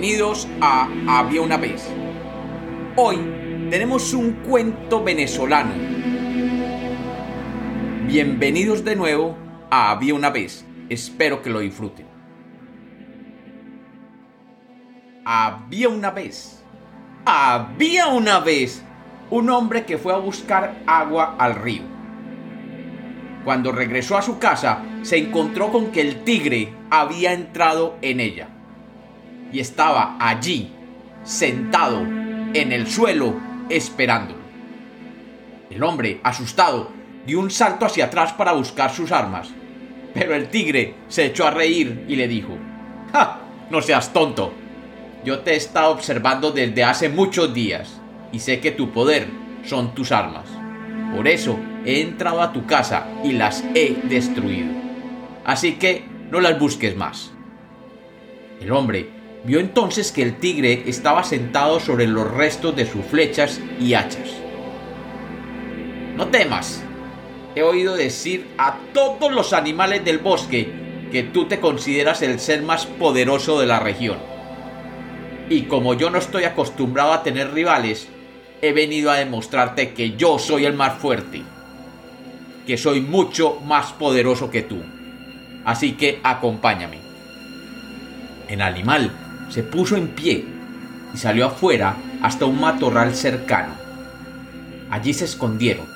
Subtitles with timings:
[0.00, 1.86] Bienvenidos a Había una vez.
[2.96, 3.18] Hoy
[3.68, 5.74] tenemos un cuento venezolano.
[8.06, 9.36] Bienvenidos de nuevo
[9.70, 10.64] a Había una vez.
[10.88, 12.06] Espero que lo disfruten.
[15.26, 16.64] Había una vez.
[17.26, 18.82] Había una vez
[19.28, 21.82] un hombre que fue a buscar agua al río.
[23.44, 28.48] Cuando regresó a su casa, se encontró con que el tigre había entrado en ella
[29.52, 30.70] y estaba allí,
[31.24, 33.36] sentado en el suelo,
[33.68, 34.40] esperándolo.
[35.70, 36.90] El hombre, asustado,
[37.26, 39.48] dio un salto hacia atrás para buscar sus armas,
[40.12, 42.56] pero el tigre se echó a reír y le dijo,
[43.12, 43.40] ¡Ja!
[43.70, 44.52] No seas tonto.
[45.24, 48.00] Yo te he estado observando desde hace muchos días
[48.32, 49.28] y sé que tu poder
[49.64, 50.46] son tus armas.
[51.14, 54.72] Por eso he entrado a tu casa y las he destruido.
[55.44, 57.32] Así que no las busques más.
[58.60, 63.60] El hombre vio entonces que el tigre estaba sentado sobre los restos de sus flechas
[63.78, 64.30] y hachas.
[66.16, 66.82] No temas.
[67.54, 70.70] He oído decir a todos los animales del bosque
[71.10, 74.18] que tú te consideras el ser más poderoso de la región.
[75.48, 78.08] Y como yo no estoy acostumbrado a tener rivales,
[78.62, 81.42] he venido a demostrarte que yo soy el más fuerte,
[82.66, 84.80] que soy mucho más poderoso que tú.
[85.64, 86.98] Así que acompáñame.
[88.46, 89.10] El animal
[89.50, 90.44] se puso en pie
[91.12, 93.74] y salió afuera hasta un matorral cercano.
[94.90, 95.86] Allí se escondieron.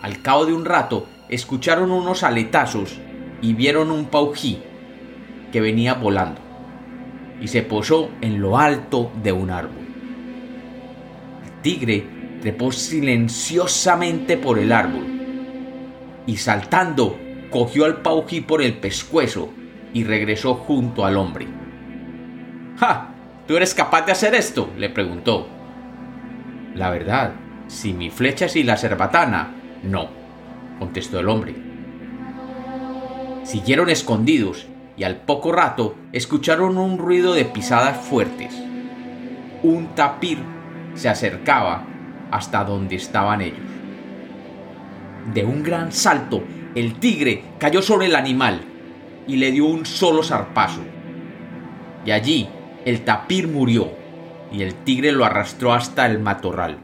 [0.00, 2.98] Al cabo de un rato escucharon unos aletazos
[3.40, 4.58] y vieron un paují
[5.50, 6.40] que venía volando
[7.40, 9.84] y se posó en lo alto de un árbol.
[11.44, 12.06] El tigre
[12.40, 15.06] trepó silenciosamente por el árbol
[16.26, 17.18] y saltando
[17.50, 19.50] cogió al paují por el pescuezo
[19.92, 21.61] y regresó junto al hombre.
[22.82, 23.10] ¡Ja!
[23.46, 24.68] ¿Tú eres capaz de hacer esto?
[24.76, 25.46] le preguntó.
[26.74, 27.30] La verdad,
[27.68, 30.08] si mi flecha es y la cerbatana, no,
[30.80, 31.54] contestó el hombre.
[33.44, 38.52] Siguieron escondidos y al poco rato escucharon un ruido de pisadas fuertes.
[39.62, 40.38] Un tapir
[40.96, 41.84] se acercaba
[42.32, 43.60] hasta donde estaban ellos.
[45.32, 46.42] De un gran salto,
[46.74, 48.60] el tigre cayó sobre el animal
[49.28, 50.80] y le dio un solo zarpazo.
[52.04, 52.48] Y allí
[52.84, 53.90] el tapir murió
[54.52, 56.78] y el tigre lo arrastró hasta el matorral.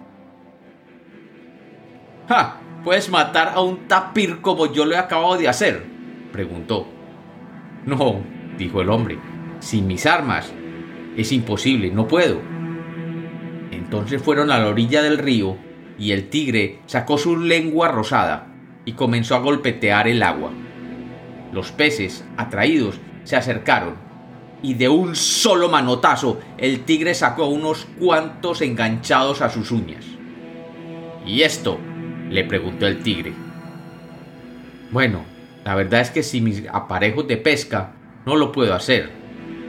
[2.29, 2.61] ¡Ja!
[2.85, 5.85] ¿Puedes matar a un tapir como yo lo he acabado de hacer?
[6.33, 6.87] preguntó.
[7.85, 8.21] No,
[8.57, 9.19] dijo el hombre,
[9.59, 10.53] sin mis armas.
[11.17, 12.41] Es imposible, no puedo.
[13.73, 15.57] Entonces fueron a la orilla del río
[15.99, 18.47] y el tigre sacó su lengua rosada
[18.85, 20.51] y comenzó a golpetear el agua.
[21.53, 24.08] Los peces, atraídos, se acercaron
[24.63, 30.05] y de un solo manotazo el tigre sacó unos cuantos enganchados a sus uñas.
[31.27, 31.79] ¿Y esto?
[32.31, 33.33] le preguntó el tigre.
[34.91, 35.25] Bueno,
[35.65, 37.95] la verdad es que sin mis aparejos de pesca
[38.27, 39.11] no lo puedo hacer,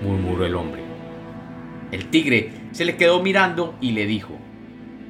[0.01, 0.83] murmuró el hombre.
[1.91, 4.37] El tigre se le quedó mirando y le dijo,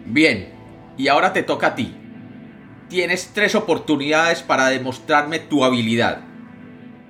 [0.06, 0.54] Bien,
[0.98, 1.96] y ahora te toca a ti.
[2.88, 6.22] Tienes tres oportunidades para demostrarme tu habilidad.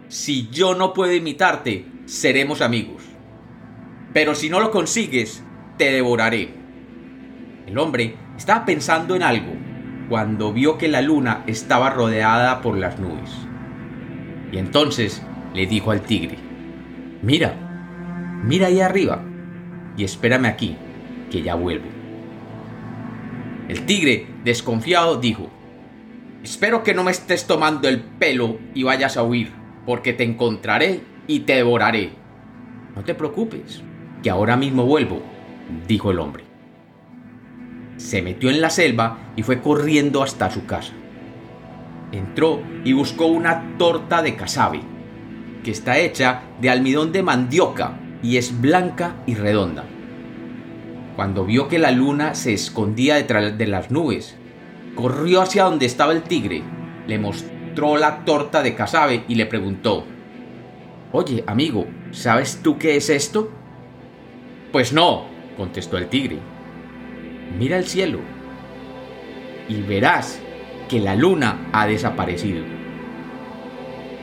[0.10, 3.04] Si yo no puedo imitarte, seremos amigos.
[4.14, 5.44] Pero si no lo consigues,
[5.78, 6.50] te devoraré.
[7.68, 9.54] El hombre estaba pensando en algo
[10.10, 13.30] cuando vio que la luna estaba rodeada por las nubes.
[14.52, 15.22] Y entonces
[15.54, 16.38] le dijo al tigre,
[17.22, 17.54] mira,
[18.44, 19.24] mira ahí arriba
[19.96, 20.76] y espérame aquí,
[21.30, 21.86] que ya vuelvo.
[23.68, 25.52] El tigre, desconfiado, dijo,
[26.44, 29.52] espero que no me estés tomando el pelo y vayas a huir,
[29.86, 32.10] porque te encontraré y te devoraré.
[32.96, 33.84] No te preocupes,
[34.24, 35.22] que ahora mismo vuelvo,
[35.88, 36.44] dijo el hombre.
[37.98, 40.92] Se metió en la selva y fue corriendo hasta su casa.
[42.12, 44.82] Entró y buscó una torta de casabe,
[45.64, 49.84] que está hecha de almidón de mandioca y es blanca y redonda.
[51.16, 54.36] Cuando vio que la luna se escondía detrás de las nubes,
[54.96, 56.64] corrió hacia donde estaba el tigre,
[57.06, 60.06] le mostró la torta de casabe y le preguntó,
[61.12, 63.50] Oye, amigo, ¿sabes tú qué es esto?
[64.72, 65.26] Pues no,
[65.58, 66.38] contestó el tigre.
[67.58, 68.20] Mira el cielo
[69.68, 70.40] y verás
[70.88, 72.64] que la luna ha desaparecido.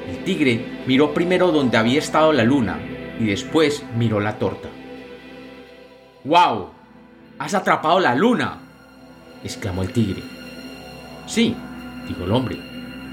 [0.08, 2.78] El tigre miró primero donde había estado la luna
[3.18, 4.68] y después miró la torta.
[6.24, 6.70] ¡Wow!
[7.38, 8.60] ¡Has atrapado la luna!
[9.42, 10.22] exclamó el tigre.
[11.26, 11.56] Sí,
[12.06, 12.58] dijo el hombre,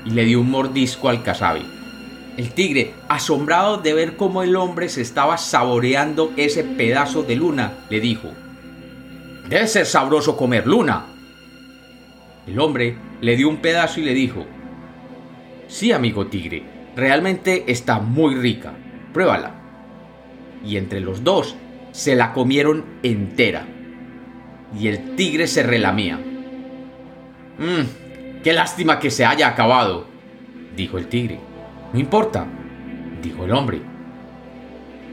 [0.06, 1.62] y le dio un mordisco al casabe.
[2.36, 7.74] El tigre, asombrado de ver cómo el hombre se estaba saboreando ese pedazo de luna,
[7.90, 8.30] le dijo,
[9.48, 11.06] Debe ser sabroso comer luna.
[12.48, 14.48] El hombre le dio un pedazo y le dijo,
[15.68, 16.64] Sí, amigo tigre,
[16.96, 18.74] realmente está muy rica,
[19.14, 19.54] pruébala.
[20.66, 21.56] Y entre los dos
[21.92, 23.68] se la comieron entera.
[24.80, 26.18] Y el tigre se relamía.
[26.18, 30.08] Mmm, qué lástima que se haya acabado,
[30.76, 31.53] dijo el tigre.
[31.94, 32.48] No importa,
[33.22, 33.80] dijo el hombre.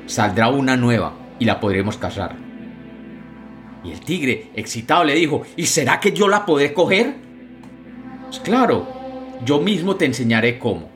[0.06, 2.34] Saldrá una nueva y la podremos cazar.
[3.84, 7.16] Y el tigre, excitado, le dijo, ¿y será que yo la podré coger?
[8.24, 8.88] Pues claro,
[9.44, 10.88] yo mismo te enseñaré cómo.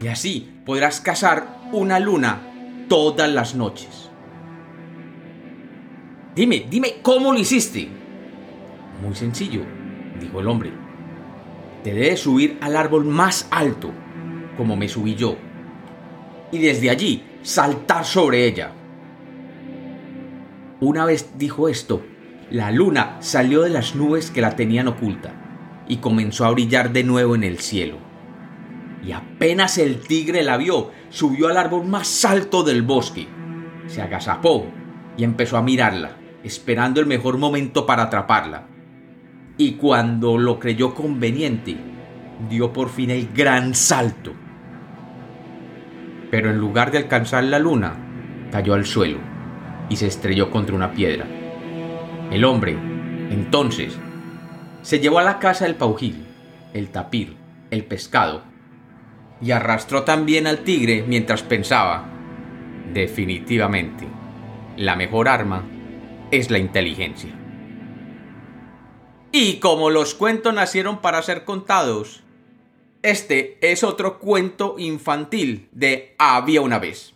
[0.00, 2.40] Y así podrás cazar una luna
[2.88, 4.10] todas las noches.
[6.34, 7.88] Dime, dime, ¿cómo lo hiciste?
[9.02, 9.62] Muy sencillo,
[10.20, 10.72] dijo el hombre.
[11.84, 13.92] Te debes subir al árbol más alto
[14.58, 15.36] como me subí yo,
[16.50, 18.72] y desde allí saltar sobre ella.
[20.80, 22.02] Una vez dijo esto,
[22.50, 25.32] la luna salió de las nubes que la tenían oculta
[25.86, 27.98] y comenzó a brillar de nuevo en el cielo.
[29.06, 33.28] Y apenas el tigre la vio, subió al árbol más alto del bosque,
[33.86, 34.66] se agazapó
[35.16, 38.66] y empezó a mirarla, esperando el mejor momento para atraparla.
[39.56, 41.76] Y cuando lo creyó conveniente,
[42.50, 44.34] dio por fin el gran salto
[46.30, 47.96] pero en lugar de alcanzar la luna,
[48.50, 49.18] cayó al suelo
[49.88, 51.26] y se estrelló contra una piedra.
[52.30, 52.76] El hombre,
[53.30, 53.98] entonces,
[54.82, 56.26] se llevó a la casa el paujil,
[56.74, 57.36] el tapir,
[57.70, 58.42] el pescado,
[59.40, 62.04] y arrastró también al tigre mientras pensaba,
[62.92, 64.06] definitivamente,
[64.76, 65.64] la mejor arma
[66.30, 67.30] es la inteligencia.
[69.32, 72.22] Y como los cuentos nacieron para ser contados,
[73.02, 77.14] este es otro cuento infantil de Había una vez.